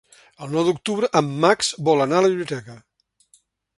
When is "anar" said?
2.07-2.21